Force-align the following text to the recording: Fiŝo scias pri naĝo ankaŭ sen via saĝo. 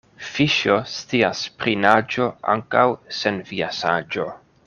Fiŝo 0.27 0.77
scias 0.93 1.43
pri 1.59 1.75
naĝo 1.83 2.27
ankaŭ 2.55 2.87
sen 3.21 3.41
via 3.53 3.71
saĝo. 3.85 4.29